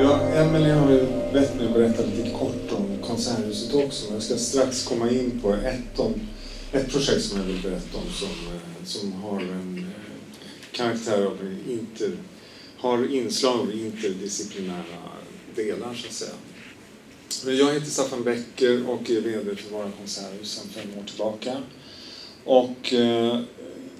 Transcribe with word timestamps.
Ja, 0.00 0.20
Emelie 0.20 0.72
har 0.72 0.90
ju 0.90 1.06
bett 1.32 1.56
mig 1.56 1.66
att 1.66 1.72
berätta 1.72 2.02
lite 2.02 2.30
kort 2.30 2.72
om 2.72 2.98
Konserthuset 3.02 3.74
också. 3.74 4.12
Jag 4.12 4.22
ska 4.22 4.36
strax 4.36 4.84
komma 4.84 5.10
in 5.10 5.40
på 5.42 5.54
ett, 5.54 5.98
om, 5.98 6.14
ett 6.72 6.92
projekt 6.92 7.24
som 7.24 7.38
jag 7.38 7.46
vill 7.46 7.62
berätta 7.62 7.98
om 7.98 8.12
som, 8.12 8.28
eh, 8.28 8.84
som 8.84 9.12
har 9.12 9.40
en 9.40 9.78
eh, 9.78 10.36
karaktär 10.72 11.26
av 11.26 11.54
inter, 11.68 12.10
har 12.76 13.14
inslag 13.14 13.60
av 13.60 13.72
interdisciplinära 13.72 14.82
delar 15.54 15.94
så 15.94 16.06
att 16.06 16.12
säga. 16.12 17.58
Jag 17.58 17.74
heter 17.74 17.90
Staffan 17.90 18.24
Becker 18.24 18.88
och 18.88 19.10
är 19.10 19.20
VD 19.20 19.56
för 19.56 19.74
Vara 19.74 19.90
Konserthus 19.98 20.50
sedan 20.50 20.68
fem 20.74 20.98
år 20.98 21.04
tillbaka. 21.04 21.62
Och 22.44 22.92
eh, 22.92 23.40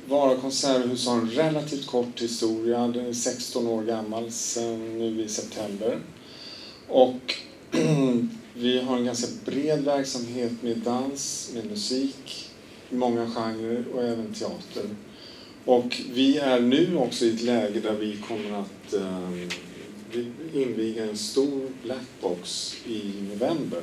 vara 0.08 0.36
Konserthus 0.36 1.06
har 1.06 1.14
en 1.14 1.30
relativt 1.30 1.86
kort 1.86 2.22
historia. 2.22 2.88
Den 2.88 3.06
är 3.06 3.12
16 3.12 3.66
år 3.66 3.82
gammal 3.82 4.30
sedan 4.30 4.98
nu 4.98 5.22
i 5.22 5.28
september. 5.28 6.00
Och 6.88 7.34
vi 8.54 8.80
har 8.80 8.96
en 8.96 9.04
ganska 9.04 9.26
bred 9.44 9.84
verksamhet 9.84 10.52
med 10.62 10.78
dans, 10.78 11.50
med 11.54 11.66
musik, 11.66 12.50
i 12.90 12.94
många 12.94 13.26
genrer 13.26 13.84
och 13.94 14.02
även 14.02 14.34
teater. 14.34 14.84
Och 15.64 16.00
vi 16.12 16.38
är 16.38 16.60
nu 16.60 16.96
också 16.96 17.24
i 17.24 17.34
ett 17.34 17.42
läge 17.42 17.80
där 17.80 17.94
vi 17.94 18.16
kommer 18.28 18.60
att 18.60 18.94
eh, 18.94 19.42
inviga 20.54 21.04
en 21.04 21.18
stor 21.18 21.68
blackbox 21.82 22.74
i 22.86 23.12
november. 23.28 23.82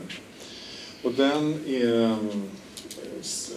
Och 1.03 1.13
den 1.13 1.53
är 1.67 2.03
ehm, 2.03 2.49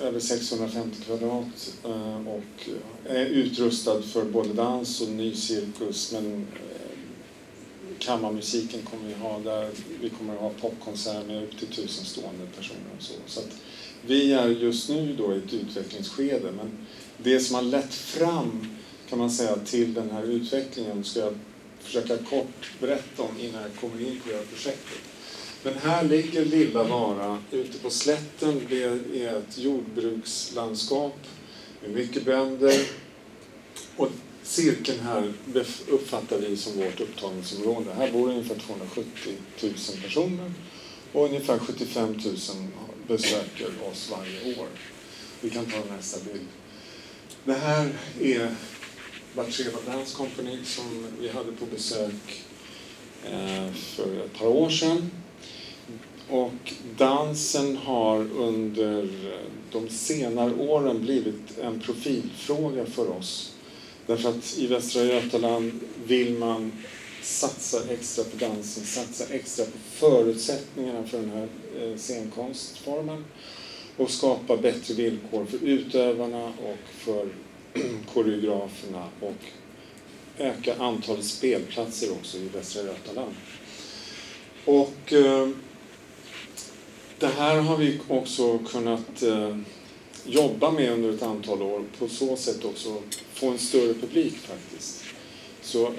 över 0.02 0.20
650 0.20 0.96
kvadrat 1.06 1.74
eh, 1.84 2.28
och 2.28 2.68
eh, 3.06 3.16
är 3.16 3.26
utrustad 3.26 4.02
för 4.02 4.24
både 4.24 4.52
dans 4.52 5.00
och 5.00 5.08
ny 5.08 5.34
cirkus 5.34 6.12
men 6.12 6.32
eh, 6.34 6.88
kammarmusiken 7.98 8.82
kommer 8.82 9.08
vi 9.08 9.14
ha 9.14 9.38
där. 9.38 9.70
Vi 10.00 10.10
kommer 10.10 10.34
att 10.34 10.40
ha 10.40 10.50
popkonsert 10.50 11.26
med 11.26 11.42
upp 11.42 11.58
till 11.58 11.68
tusen 11.68 12.04
stående 12.04 12.46
personer 12.56 12.80
och 12.96 13.02
så. 13.02 13.14
så 13.26 13.40
att 13.40 13.56
vi 14.06 14.32
är 14.32 14.48
just 14.48 14.88
nu 14.88 15.14
då 15.18 15.34
i 15.34 15.38
ett 15.38 15.52
utvecklingsskede 15.52 16.52
men 16.56 16.86
det 17.16 17.40
som 17.40 17.54
har 17.54 17.62
lett 17.62 17.94
fram 17.94 18.66
kan 19.08 19.18
man 19.18 19.30
säga 19.30 19.56
till 19.56 19.94
den 19.94 20.10
här 20.10 20.22
utvecklingen 20.22 21.04
ska 21.04 21.20
jag 21.20 21.38
försöka 21.80 22.16
kort 22.16 22.70
berätta 22.80 23.22
om 23.22 23.40
innan 23.40 23.62
jag 23.62 23.80
kommer 23.80 24.00
in 24.00 24.20
på 24.20 24.30
det 24.30 24.36
här 24.36 24.44
projektet. 24.44 24.98
Men 25.62 25.74
här 25.78 26.04
ligger 26.04 26.44
lilla 26.44 26.82
Vara 26.82 27.38
ute 27.50 27.78
på 27.78 27.90
slätten. 27.90 28.66
Det 28.68 28.82
är 28.82 29.38
ett 29.38 29.58
jordbrukslandskap 29.58 31.16
med 31.82 31.90
mycket 31.90 32.24
bönder. 32.24 32.86
Och 33.96 34.08
cirkeln 34.42 35.00
här 35.00 35.32
uppfattar 35.88 36.38
vi 36.38 36.56
som 36.56 36.76
vårt 36.76 37.00
upptagningsområde. 37.00 37.94
Här 37.94 38.12
bor 38.12 38.28
ungefär 38.30 38.54
270 38.54 39.32
000 39.62 39.72
personer 40.02 40.52
och 41.12 41.24
ungefär 41.24 41.58
75 41.58 42.08
000 42.08 42.36
besöker 43.08 43.70
oss 43.90 44.10
varje 44.10 44.60
år. 44.60 44.68
Vi 45.40 45.50
kan 45.50 45.66
ta 45.66 45.94
nästa 45.96 46.24
bild. 46.24 46.46
Det 47.44 47.54
här 47.54 47.92
är 48.20 48.54
Batsheva 49.34 49.78
Dance 49.86 50.16
Company 50.16 50.64
som 50.64 51.06
vi 51.20 51.28
hade 51.28 51.52
på 51.52 51.66
besök 51.66 52.44
eh, 53.24 53.72
för 53.72 54.24
ett 54.24 54.38
par 54.38 54.46
år 54.46 54.70
sedan. 54.70 55.10
Och 56.30 56.72
dansen 56.96 57.76
har 57.76 58.26
under 58.32 59.02
eh, 59.02 59.40
de 59.72 59.88
senare 59.88 60.54
åren 60.54 61.00
blivit 61.00 61.58
en 61.62 61.80
profilfråga 61.80 62.86
för 62.86 63.18
oss. 63.18 63.54
Därför 64.06 64.28
att 64.28 64.58
i 64.58 64.66
Västra 64.66 65.04
Götaland 65.04 65.80
vill 66.06 66.38
man 66.38 66.72
satsa 67.22 67.78
extra 67.90 68.24
på 68.24 68.36
dansen, 68.36 68.84
satsa 68.84 69.34
extra 69.34 69.64
på 69.64 69.78
förutsättningarna 69.92 71.06
för 71.06 71.18
den 71.18 71.30
här 71.30 71.48
eh, 71.80 71.96
scenkonstformen 71.96 73.24
och 73.96 74.10
skapa 74.10 74.56
bättre 74.56 74.94
villkor 74.94 75.44
för 75.44 75.58
utövarna 75.64 76.46
och 76.46 76.88
för 76.98 77.28
koreograferna 78.14 79.08
och 79.20 79.36
öka 80.38 80.74
antalet 80.78 81.24
spelplatser 81.24 82.12
också 82.12 82.38
i 82.38 82.48
Västra 82.48 82.82
Götaland. 82.82 83.34
Och 84.64 85.12
eh, 85.12 85.48
det 87.18 87.26
här 87.26 87.60
har 87.60 87.76
vi 87.76 88.00
också 88.08 88.58
kunnat 88.58 89.22
eh, 89.22 89.56
jobba 90.24 90.70
med 90.70 90.92
under 90.92 91.12
ett 91.12 91.22
antal 91.22 91.62
år. 91.62 91.82
På 91.98 92.08
så 92.08 92.36
sätt 92.36 92.64
också 92.64 93.02
få 93.34 93.50
en 93.50 93.58
större 93.58 93.94
publik 93.94 94.34
faktiskt. 94.34 95.04
Så 95.62 95.92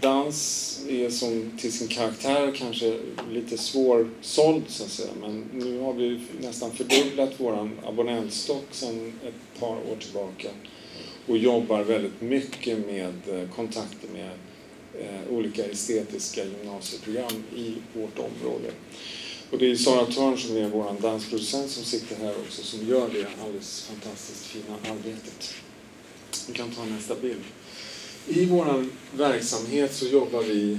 dans 0.00 0.80
är 0.88 1.10
som 1.10 1.50
till 1.58 1.72
sin 1.72 1.88
karaktär 1.88 2.54
kanske 2.56 2.98
lite 3.30 3.58
svårsåld 3.58 4.62
så 4.68 4.84
att 4.84 4.90
säga. 4.90 5.10
Men 5.20 5.44
nu 5.52 5.80
har 5.80 5.92
vi 5.92 6.20
nästan 6.40 6.70
fördubblat 6.70 7.32
vår 7.36 7.70
abonnentstock 7.84 8.64
sedan 8.70 9.12
ett 9.26 9.60
par 9.60 9.76
år 9.76 9.96
tillbaka 10.00 10.48
och 11.26 11.38
jobbar 11.38 11.82
väldigt 11.82 12.20
mycket 12.20 12.86
med 12.86 13.14
eh, 13.28 13.48
kontakter 13.54 14.08
med 14.12 14.30
eh, 15.00 15.32
olika 15.32 15.64
estetiska 15.64 16.44
gymnasieprogram 16.44 17.44
i 17.56 17.74
vårt 17.94 18.18
område. 18.18 18.70
Och 19.50 19.58
det 19.58 19.70
är 19.70 19.76
Sara 19.76 20.06
Törn 20.06 20.38
som 20.38 20.56
är 20.56 20.68
vår 20.68 20.96
dansproducent 21.00 21.70
som 21.70 21.84
sitter 21.84 22.16
här 22.16 22.34
också 22.46 22.62
som 22.62 22.88
gör 22.88 23.08
det 23.12 23.26
alldeles 23.42 23.82
fantastiskt 23.82 24.46
fina 24.46 24.76
arbetet. 24.90 25.54
Vi 26.48 26.52
kan 26.54 26.70
ta 26.70 26.84
nästa 26.84 27.14
bild. 27.14 27.44
I 28.28 28.46
vår 28.46 28.86
verksamhet 29.12 29.94
så 29.94 30.06
jobbar 30.06 30.42
vi 30.42 30.78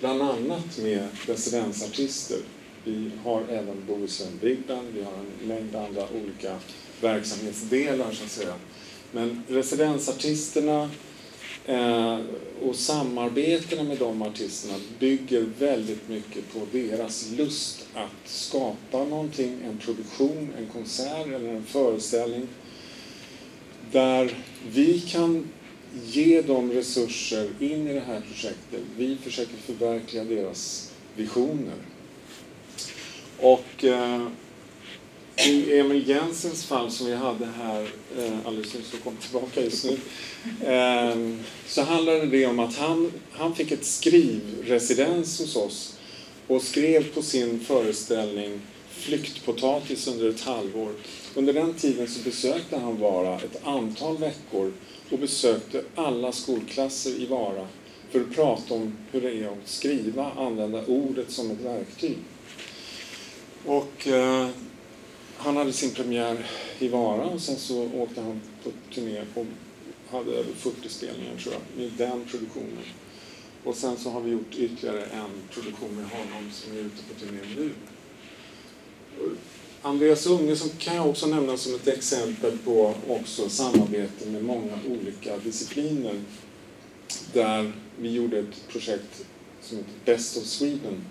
bland 0.00 0.22
annat 0.22 0.78
med 0.78 1.08
residensartister. 1.26 2.38
Vi 2.84 3.10
har 3.24 3.42
även 3.48 3.86
Bohuslän 3.86 4.38
Big 4.40 4.58
Band, 4.66 4.88
vi 4.94 5.02
har 5.02 5.12
en 5.12 5.48
mängd 5.48 5.76
andra 5.76 6.08
olika 6.22 6.58
verksamhetsdelar 7.00 8.12
så 8.12 8.24
att 8.24 8.30
säga 8.30 8.54
men 9.12 9.42
residensartisterna 9.48 10.90
eh, 11.66 12.18
och 12.62 12.76
samarbetena 12.76 13.82
med 13.82 13.98
de 13.98 14.22
artisterna 14.22 14.74
bygger 14.98 15.46
väldigt 15.58 16.08
mycket 16.08 16.52
på 16.52 16.60
deras 16.72 17.30
lust 17.30 17.86
att 17.94 18.30
skapa 18.30 19.04
någonting, 19.04 19.58
en 19.64 19.78
produktion, 19.78 20.52
en 20.58 20.66
konsert 20.66 21.26
eller 21.26 21.48
en 21.48 21.64
föreställning 21.64 22.48
där 23.92 24.36
vi 24.72 25.00
kan 25.00 25.48
ge 26.04 26.42
dem 26.42 26.72
resurser 26.72 27.48
in 27.60 27.88
i 27.88 27.92
det 27.92 28.02
här 28.06 28.20
projektet. 28.20 28.80
Vi 28.96 29.16
försöker 29.16 29.56
förverkliga 29.56 30.24
deras 30.24 30.92
visioner. 31.16 31.74
Och 33.38 33.84
eh, 33.84 34.26
i 35.36 35.78
Emil 35.78 36.08
Jensens 36.08 36.64
fall 36.64 36.90
som 36.90 37.06
vi 37.06 37.14
hade 37.14 37.46
här 37.46 37.82
eh, 38.18 38.46
alldeles 38.46 38.74
nyss 38.74 38.94
och 38.94 39.04
kom 39.04 39.16
tillbaka 39.16 39.60
just 39.60 39.84
nu 39.84 39.98
eh, 40.72 41.16
så 41.66 41.82
handlade 41.82 42.26
det 42.26 42.46
om 42.46 42.58
att 42.58 42.76
han, 42.76 43.12
han 43.30 43.54
fick 43.54 43.72
ett 43.72 43.84
skrivresidens 43.84 45.40
hos 45.40 45.56
oss 45.56 45.98
och 46.46 46.62
skrev 46.62 47.14
på 47.14 47.22
sin 47.22 47.60
föreställning 47.60 48.60
Flyktpotatis 48.90 50.08
under 50.08 50.30
ett 50.30 50.40
halvår. 50.40 50.92
Under 51.34 51.52
den 51.52 51.74
tiden 51.74 52.08
så 52.08 52.24
besökte 52.24 52.76
han 52.76 53.00
Vara 53.00 53.36
ett 53.36 53.66
antal 53.66 54.18
veckor 54.18 54.72
och 55.10 55.18
besökte 55.18 55.82
alla 55.94 56.32
skolklasser 56.32 57.10
i 57.10 57.26
Vara 57.26 57.66
för 58.10 58.20
att 58.20 58.34
prata 58.34 58.74
om 58.74 58.96
hur 59.10 59.20
det 59.20 59.32
är 59.32 59.46
att 59.46 59.68
skriva, 59.68 60.32
använda 60.36 60.86
ordet 60.86 61.30
som 61.30 61.50
ett 61.50 61.60
verktyg. 61.60 62.16
Och 63.64 64.06
eh, 64.06 64.48
han 65.36 65.56
hade 65.56 65.72
sin 65.72 65.90
premiär 65.90 66.46
i 66.78 66.88
Vara 66.88 67.24
och 67.24 67.40
sen 67.40 67.56
så 67.56 67.88
åkte 67.94 68.20
han 68.20 68.40
på 68.64 68.70
turné 68.94 69.22
och 69.34 69.46
hade 70.10 70.30
över 70.30 70.52
40 70.52 70.88
spelningar 70.88 71.36
tror 71.36 71.54
jag, 71.54 71.84
i 71.84 71.90
den 71.96 72.24
produktionen. 72.24 72.84
Och 73.64 73.74
sen 73.74 73.96
så 73.96 74.10
har 74.10 74.20
vi 74.20 74.30
gjort 74.30 74.54
ytterligare 74.58 75.04
en 75.04 75.30
produktion 75.50 75.96
med 75.96 76.04
honom 76.04 76.50
som 76.52 76.72
är 76.72 76.80
ute 76.80 77.02
på 77.08 77.20
turné 77.20 77.40
nu. 77.56 77.70
Andreas 79.82 80.26
Unge 80.26 80.56
som 80.56 80.70
kan 80.78 80.96
jag 80.96 81.08
också 81.08 81.26
nämna 81.26 81.56
som 81.56 81.74
ett 81.74 81.88
exempel 81.88 82.58
på 82.58 82.94
också 83.08 83.48
samarbete 83.48 84.26
med 84.26 84.44
många 84.44 84.78
olika 84.88 85.36
discipliner. 85.36 86.20
Där 87.32 87.72
vi 87.98 88.10
gjorde 88.10 88.38
ett 88.38 88.68
projekt 88.68 89.24
som 89.62 89.78
heter 89.78 89.92
Best 90.04 90.36
of 90.36 90.44
Sweden. 90.44 91.04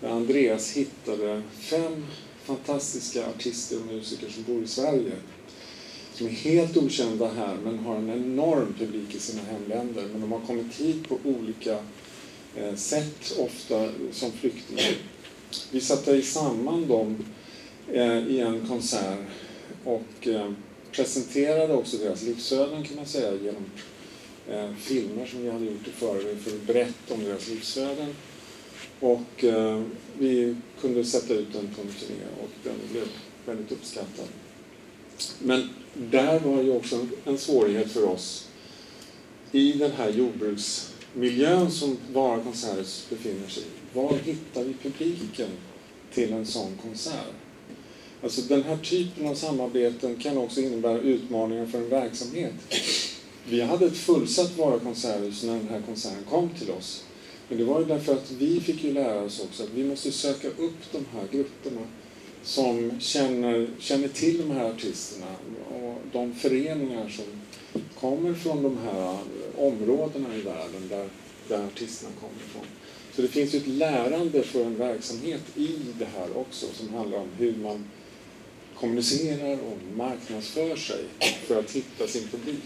Där 0.00 0.08
Andreas 0.08 0.72
hittade 0.72 1.42
fem 1.60 2.06
fantastiska 2.44 3.26
artister 3.26 3.80
och 3.80 3.86
musiker 3.86 4.28
som 4.28 4.42
bor 4.42 4.62
i 4.62 4.66
Sverige. 4.66 5.12
Som 6.14 6.26
är 6.26 6.30
helt 6.30 6.76
okända 6.76 7.28
här 7.28 7.56
men 7.64 7.78
har 7.78 7.96
en 7.96 8.10
enorm 8.10 8.74
publik 8.78 9.14
i 9.14 9.18
sina 9.18 9.42
hemländer. 9.42 10.04
Men 10.12 10.20
de 10.20 10.32
har 10.32 10.40
kommit 10.40 10.74
hit 10.74 11.08
på 11.08 11.18
olika 11.24 11.78
eh, 12.56 12.74
sätt, 12.74 13.38
ofta 13.38 13.88
som 14.12 14.32
flyktingar. 14.32 14.94
Vi 15.70 15.80
satte 15.80 16.22
samman 16.22 16.88
dem 16.88 17.24
eh, 17.92 18.26
i 18.26 18.40
en 18.40 18.66
konsert 18.68 19.18
och 19.84 20.28
eh, 20.28 20.52
presenterade 20.92 21.74
också 21.74 21.96
deras 21.96 22.22
livsöden 22.22 22.84
kan 22.84 22.96
man 22.96 23.06
säga 23.06 23.34
genom 23.34 23.64
eh, 24.48 24.74
filmer 24.76 25.26
som 25.26 25.42
vi 25.42 25.50
hade 25.50 25.64
gjort 25.64 25.88
i 25.88 25.90
förväg 25.90 26.38
för 26.38 26.50
att 26.50 26.62
berätta 26.62 27.14
om 27.14 27.24
deras 27.24 27.48
livsöden 27.48 28.14
och 29.02 29.44
eh, 29.44 29.82
vi 30.18 30.56
kunde 30.80 31.04
sätta 31.04 31.34
ut 31.34 31.52
den 31.52 31.68
på 31.74 31.80
en 31.80 31.88
turné 31.88 32.20
och 32.42 32.48
den 32.64 32.74
blev 32.92 33.04
väldigt 33.46 33.72
uppskattad. 33.72 34.26
Men 35.38 35.68
där 35.94 36.40
var 36.40 36.62
ju 36.62 36.76
också 36.76 37.06
en 37.24 37.38
svårighet 37.38 37.92
för 37.92 38.04
oss 38.04 38.48
i 39.52 39.72
den 39.72 39.90
här 39.90 40.10
jordbruksmiljön 40.10 41.70
som 41.70 41.96
Vara 42.12 42.42
Konserthus 42.42 43.06
befinner 43.10 43.48
sig 43.48 43.62
i. 43.62 43.96
Var 43.96 44.12
hittar 44.24 44.64
vi 44.64 44.74
publiken 44.74 45.48
till 46.14 46.32
en 46.32 46.46
sån 46.46 46.78
konsert? 46.82 47.34
Alltså 48.22 48.40
den 48.40 48.62
här 48.62 48.76
typen 48.76 49.26
av 49.28 49.34
samarbeten 49.34 50.16
kan 50.16 50.38
också 50.38 50.60
innebära 50.60 50.98
utmaningar 50.98 51.66
för 51.66 51.78
en 51.78 51.88
verksamhet. 51.88 52.54
Vi 53.48 53.60
hade 53.60 53.86
ett 53.86 53.96
fullsatt 53.96 54.58
Vara 54.58 54.78
Konserthus 54.78 55.42
när 55.42 55.56
den 55.56 55.68
här 55.68 55.82
konserten 55.86 56.24
kom 56.30 56.48
till 56.58 56.70
oss. 56.70 57.04
Men 57.52 57.58
det 57.58 57.64
var 57.64 57.80
ju 57.80 57.86
därför 57.86 58.12
att 58.12 58.30
vi 58.30 58.60
fick 58.60 58.84
ju 58.84 58.92
lära 58.92 59.22
oss 59.22 59.40
också 59.40 59.62
att 59.62 59.68
vi 59.74 59.84
måste 59.84 60.12
söka 60.12 60.48
upp 60.48 60.92
de 60.92 61.06
här 61.12 61.28
grupperna 61.32 61.80
som 62.42 63.00
känner, 63.00 63.68
känner 63.78 64.08
till 64.08 64.38
de 64.38 64.50
här 64.50 64.70
artisterna 64.70 65.26
och 65.74 65.98
de 66.12 66.34
föreningar 66.34 67.08
som 67.08 67.24
kommer 68.00 68.34
från 68.34 68.62
de 68.62 68.78
här 68.78 69.18
områdena 69.58 70.36
i 70.36 70.40
världen 70.40 70.88
där, 70.88 71.08
där 71.48 71.66
artisterna 71.66 72.12
kommer 72.20 72.34
ifrån. 72.46 72.66
Så 73.16 73.22
det 73.22 73.28
finns 73.28 73.54
ju 73.54 73.58
ett 73.58 73.66
lärande 73.66 74.42
för 74.42 74.64
en 74.64 74.78
verksamhet 74.78 75.42
i 75.56 75.76
det 75.98 76.08
här 76.18 76.36
också 76.36 76.66
som 76.72 76.94
handlar 76.94 77.18
om 77.18 77.28
hur 77.38 77.56
man 77.56 77.84
kommunicerar 78.74 79.58
och 79.58 79.96
marknadsför 79.96 80.76
sig 80.76 81.04
för 81.46 81.58
att 81.58 81.70
hitta 81.70 82.06
sin 82.06 82.28
publik. 82.28 82.64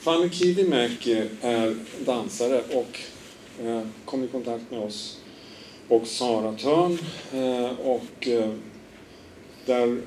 Fanny 0.00 0.30
Kivimäki 0.30 1.22
är 1.40 1.76
dansare 2.04 2.62
och 2.62 2.98
Eh, 3.60 3.82
kom 4.04 4.24
i 4.24 4.28
kontakt 4.28 4.70
med 4.70 4.80
oss 4.80 5.20
och 5.88 6.06
Sara 6.06 6.52
Törn 6.52 6.98
eh, 7.32 7.78
och 7.80 8.28
eh, 8.28 8.50
där 9.66 10.00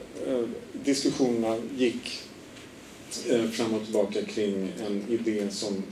diskussionerna 0.74 1.57
gick 1.77 2.19
fram 3.51 3.74
och 3.74 3.83
tillbaka 3.83 4.21
kring 4.21 4.71
en 4.88 5.03
idé 5.09 5.50
som, 5.50 5.83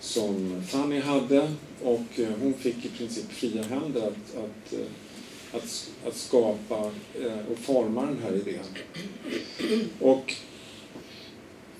som 0.00 0.62
Fanny 0.68 1.00
hade 1.00 1.52
och 1.82 2.20
hon 2.40 2.54
fick 2.54 2.84
i 2.84 2.88
princip 2.88 3.32
fria 3.32 3.62
händer 3.62 4.02
att, 4.02 4.36
att 4.36 4.74
att, 5.52 5.90
att 6.06 6.16
skapa 6.16 6.92
och 7.50 7.58
forma 7.58 8.06
den 8.06 8.18
här 8.22 8.32
idén. 8.32 8.64
Och 10.00 10.34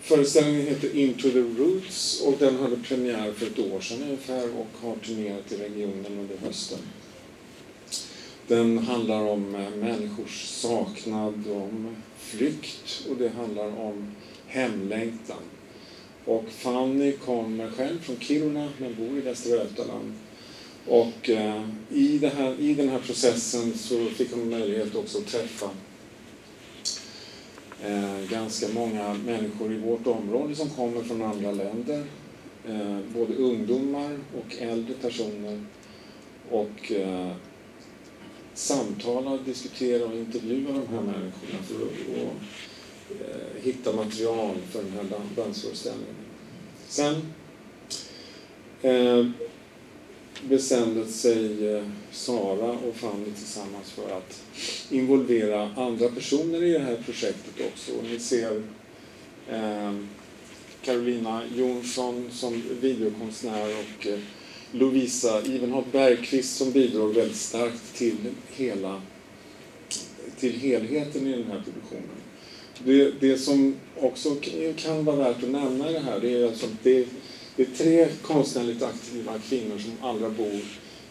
Föreställningen 0.08 0.66
heter 0.66 0.96
Into 0.96 1.30
the 1.30 1.38
Roots 1.38 2.20
och 2.20 2.34
den 2.38 2.56
hade 2.56 2.76
premiär 2.76 3.32
för 3.32 3.46
ett 3.46 3.58
år 3.58 3.80
sedan 3.80 4.02
ungefär 4.02 4.48
och 4.58 4.88
har 4.88 4.96
turnerat 4.96 5.52
i 5.52 5.56
regionen 5.56 6.18
under 6.18 6.36
hösten. 6.36 6.78
Den 8.46 8.78
handlar 8.78 9.20
om 9.20 9.54
eh, 9.54 9.70
människors 9.70 10.44
saknad, 10.44 11.44
om 11.50 11.96
flykt 12.18 13.06
och 13.10 13.16
det 13.16 13.28
handlar 13.28 13.80
om 13.80 14.14
hemlängtan. 14.46 15.42
Och 16.24 16.44
Fanny 16.50 17.12
kommer 17.12 17.70
själv 17.70 18.00
från 18.02 18.16
Kiruna 18.20 18.68
men 18.78 18.94
bor 18.94 19.18
i 19.18 19.20
Västra 19.20 19.56
Götaland. 19.56 20.12
Och 20.86 21.30
eh, 21.30 21.68
i, 21.90 22.30
här, 22.36 22.60
i 22.60 22.74
den 22.74 22.88
här 22.88 23.00
processen 23.00 23.78
så 23.78 24.06
fick 24.06 24.32
hon 24.32 24.50
möjlighet 24.50 24.94
också 24.94 25.18
att 25.18 25.26
träffa 25.26 25.70
eh, 27.84 28.30
ganska 28.30 28.66
många 28.74 29.14
människor 29.14 29.72
i 29.72 29.78
vårt 29.78 30.06
område 30.06 30.54
som 30.54 30.70
kommer 30.70 31.02
från 31.02 31.22
andra 31.22 31.50
länder. 31.50 32.04
Eh, 32.68 32.98
både 33.14 33.34
ungdomar 33.34 34.18
och 34.38 34.62
äldre 34.62 34.94
personer. 34.94 35.64
Och 36.50 36.92
eh, 36.92 37.32
samtala, 38.54 39.36
diskutera 39.36 40.04
och 40.06 40.14
intervjua 40.14 40.72
de 40.72 40.94
här 40.94 41.02
människorna 41.02 41.62
för 41.66 41.74
att 41.74 42.26
och, 42.26 42.34
eh, 43.20 43.62
hitta 43.62 43.92
material 43.92 44.56
för 44.70 44.82
den 44.82 44.92
här 44.92 45.04
dansföreställningen. 45.36 46.14
Sen 46.88 47.14
eh, 48.82 49.26
bestämde 50.42 51.06
sig 51.06 51.74
eh, 51.74 51.84
Sara 52.12 52.70
och 52.70 52.96
Fanny 52.96 53.30
tillsammans 53.36 53.90
för 53.90 54.16
att 54.16 54.42
involvera 54.90 55.70
andra 55.76 56.08
personer 56.08 56.62
i 56.62 56.72
det 56.72 56.78
här 56.78 56.96
projektet 57.04 57.66
också. 57.72 57.92
Och 57.92 58.04
ni 58.04 58.18
ser 58.18 58.62
eh, 59.48 59.94
Carolina 60.82 61.42
Jonsson 61.56 62.28
som 62.32 62.62
videokonstnär 62.80 63.66
och 63.68 64.06
eh, 64.06 64.18
Lovisa 64.72 65.42
Ivenholt 65.42 65.92
Bergqvist 65.92 66.56
som 66.56 66.72
bidrog 66.72 67.14
väldigt 67.14 67.36
starkt 67.36 67.94
till 67.94 68.16
hela 68.56 69.02
till 70.38 70.52
helheten 70.52 71.26
i 71.26 71.32
den 71.32 71.46
här 71.50 71.62
produktionen. 71.64 72.18
Det, 72.84 73.10
det 73.20 73.38
som 73.38 73.76
också 73.96 74.36
kan 74.76 75.04
vara 75.04 75.16
värt 75.16 75.42
att 75.42 75.50
nämna 75.50 75.90
i 75.90 75.92
det 75.92 76.00
här 76.00 76.20
det 76.20 76.32
är 76.32 76.46
alltså 76.46 76.66
att 76.66 76.82
det 76.82 77.06
det 77.58 77.64
är 77.64 77.76
tre 77.76 78.08
konstnärligt 78.22 78.82
aktiva 78.82 79.38
kvinnor 79.38 79.78
som 79.78 79.92
alla 80.02 80.30
bor 80.30 80.60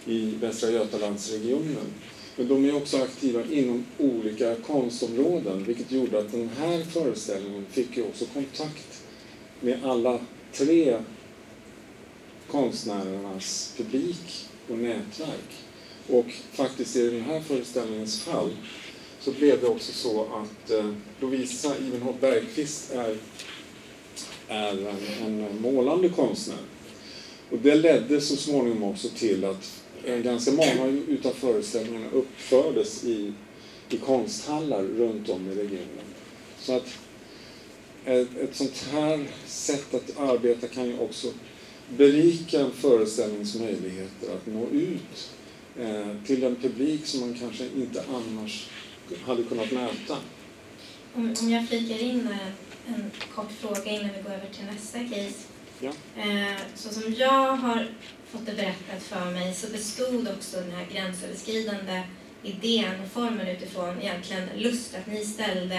i 0.06 0.36
Västra 0.42 0.72
Götalandsregionen. 0.72 1.94
Men 2.36 2.48
de 2.48 2.66
är 2.66 2.76
också 2.76 3.04
aktiva 3.04 3.44
inom 3.52 3.86
olika 3.98 4.56
konstområden, 4.56 5.64
vilket 5.64 5.92
gjorde 5.92 6.20
att 6.20 6.32
den 6.32 6.50
här 6.60 6.84
föreställningen 6.84 7.66
fick 7.72 7.98
ju 7.98 8.04
också 8.04 8.26
kontakt 8.26 9.02
med 9.60 9.86
alla 9.86 10.20
tre 10.54 10.98
konstnärernas 12.52 13.74
publik 13.78 14.48
och 14.70 14.78
nätverk. 14.78 15.52
Och 16.10 16.34
faktiskt 16.52 16.96
i 16.96 17.10
den 17.10 17.22
här 17.22 17.42
föreställningens 17.42 18.22
fall 18.22 18.50
så 19.20 19.32
blev 19.32 19.62
det 19.62 19.68
också 19.68 19.92
så 19.92 20.22
att 20.24 20.72
eh, 20.72 20.94
Lovisa 21.20 21.78
Ivenholt 21.78 22.22
Bergqvist 22.22 22.92
är 22.92 23.18
är 24.48 24.72
en, 25.26 25.42
en 25.42 25.62
målande 25.62 26.10
konstnär. 26.10 26.58
Och 27.52 27.58
det 27.58 27.76
ledde 27.76 28.22
så 28.22 28.36
småningom 28.36 28.84
också 28.84 29.10
till 29.10 29.46
att 29.46 29.84
ganska 30.24 30.52
många 30.52 30.86
utav 31.08 31.32
föreställningarna 31.32 32.08
uppfördes 32.12 33.04
i, 33.04 33.34
i 33.90 33.98
konsthallar 33.98 34.84
runt 34.84 35.30
om 35.30 35.52
i 35.52 35.56
regionen. 35.56 36.06
Så 36.60 36.76
att 36.76 36.88
ett, 38.06 38.38
ett 38.38 38.56
sånt 38.56 38.86
här 38.92 39.28
sätt 39.46 39.94
att 39.94 40.20
arbeta 40.20 40.68
kan 40.68 40.86
ju 40.88 41.00
också 41.00 41.28
berika 41.98 42.60
en 42.60 42.72
föreställnings 42.72 43.56
möjligheter 43.56 44.36
att 44.36 44.48
nå 44.48 44.68
ut 44.68 45.32
eh, 45.80 46.26
till 46.26 46.44
en 46.44 46.56
publik 46.56 47.06
som 47.06 47.20
man 47.20 47.34
kanske 47.40 47.64
inte 47.76 48.04
annars 48.14 48.70
hade 49.22 49.44
kunnat 49.44 49.72
möta. 49.72 50.18
Om, 51.18 51.34
om 51.42 51.50
jag 51.50 51.68
flikar 51.68 52.04
in 52.04 52.30
en 52.88 53.12
kort 53.36 53.52
fråga 53.52 53.92
innan 53.92 54.10
vi 54.18 54.22
går 54.24 54.32
över 54.32 54.48
till 54.52 54.66
nästa 54.66 55.00
case. 55.00 55.48
Ja. 55.80 55.92
Eh, 56.22 56.58
så 56.76 56.90
som 56.90 57.14
jag 57.14 57.56
har 57.56 57.88
fått 58.28 58.46
det 58.46 58.56
berättat 58.56 59.04
för 59.04 59.32
mig 59.32 59.54
så 59.54 59.68
bestod 59.72 60.28
också 60.38 60.58
den 60.58 60.72
här 60.72 60.86
gränsöverskridande 60.94 62.02
idén 62.44 63.02
och 63.04 63.12
formen 63.12 63.48
utifrån 63.48 64.02
egentligen 64.02 64.50
lust 64.56 64.96
att 64.96 65.08
ni 65.08 65.26
ställde 65.26 65.76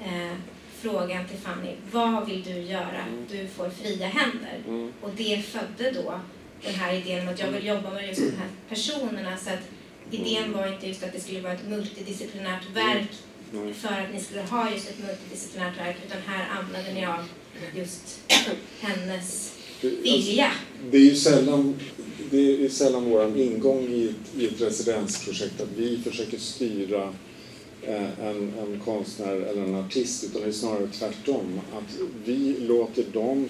eh, 0.00 0.34
frågan 0.80 1.28
till 1.28 1.38
Fanny, 1.38 1.74
vad 1.90 2.26
vill 2.26 2.42
du 2.42 2.58
göra? 2.58 3.02
Mm. 3.08 3.26
Du 3.30 3.48
får 3.48 3.70
fria 3.70 4.06
händer. 4.06 4.62
Mm. 4.68 4.92
Och 5.00 5.10
det 5.16 5.44
födde 5.44 5.90
då 5.90 6.20
den 6.62 6.74
här 6.74 6.94
idén 6.94 7.28
om 7.28 7.34
att 7.34 7.40
jag 7.40 7.50
vill 7.50 7.66
jobba 7.66 7.90
med 7.90 8.08
just 8.08 8.20
de 8.20 8.36
här 8.36 8.48
personerna. 8.68 9.36
Så 9.36 9.50
att 9.50 9.70
idén 10.10 10.44
mm. 10.44 10.52
var 10.52 10.72
inte 10.72 10.88
just 10.88 11.04
att 11.04 11.12
det 11.12 11.20
skulle 11.20 11.40
vara 11.40 11.52
ett 11.52 11.68
multidisciplinärt 11.68 12.70
verk 12.74 13.10
Mm. 13.52 13.74
för 13.74 13.88
att 13.88 14.14
ni 14.14 14.20
skulle 14.20 14.42
ha 14.42 14.72
just 14.72 14.90
ett 14.90 14.98
multidisciplinärt 14.98 15.78
verk 15.78 15.96
utan 16.06 16.18
här 16.26 16.48
använde 16.58 16.92
ni 16.92 17.06
av 17.06 17.24
just 17.74 18.20
hennes 18.80 19.52
vilja. 19.80 20.46
Alltså, 20.46 20.90
det 20.90 20.96
är 20.96 21.02
ju 21.02 21.16
sällan, 21.16 21.74
det 22.30 22.64
är 22.64 22.68
sällan 22.68 23.10
vår 23.10 23.38
ingång 23.38 23.88
i 23.88 24.08
ett, 24.08 24.40
i 24.40 24.46
ett 24.46 24.60
residensprojekt 24.60 25.60
att 25.60 25.72
vi 25.76 25.98
försöker 25.98 26.38
styra 26.38 27.14
eh, 27.82 28.20
en, 28.20 28.52
en 28.58 28.80
konstnär 28.84 29.36
eller 29.36 29.62
en 29.62 29.74
artist 29.74 30.24
utan 30.24 30.42
det 30.42 30.48
är 30.48 30.52
snarare 30.52 30.88
tvärtom. 30.88 31.60
Att 31.72 31.98
vi 32.24 32.56
låter 32.60 33.04
dem 33.12 33.48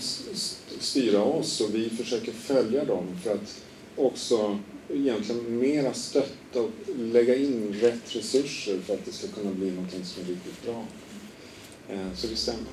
styra 0.80 1.22
oss 1.22 1.60
och 1.60 1.74
vi 1.74 1.90
försöker 1.90 2.32
följa 2.32 2.84
dem 2.84 3.06
för 3.24 3.34
att 3.34 3.62
också 3.96 4.58
egentligen 4.88 5.58
mera 5.58 5.94
stötta 5.94 6.37
att 6.56 6.70
lägga 6.98 7.36
in 7.36 7.74
rätt 7.80 8.16
resurser 8.16 8.78
för 8.78 8.94
att 8.94 9.04
det 9.04 9.12
ska 9.12 9.28
kunna 9.28 9.50
bli 9.50 9.70
någonting 9.70 10.04
som 10.04 10.22
är 10.22 10.26
riktigt 10.26 10.62
bra. 10.64 10.84
Eh, 11.88 12.14
så 12.14 12.26
det 12.26 12.36
stämmer. 12.36 12.68